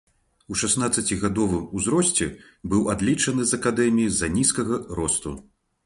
[0.53, 2.29] У шаснаццацігадовым узросце
[2.73, 5.41] быў адлічаны з акадэміі з-за нізкага росту.